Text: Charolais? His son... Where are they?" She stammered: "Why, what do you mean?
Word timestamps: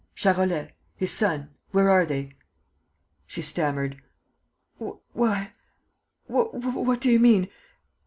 Charolais? 0.15 0.71
His 0.95 1.11
son... 1.11 1.51
Where 1.69 1.87
are 1.91 2.07
they?" 2.07 2.33
She 3.27 3.43
stammered: 3.43 4.01
"Why, 4.79 5.53
what 6.25 6.99
do 7.01 7.11
you 7.11 7.19
mean? 7.19 7.49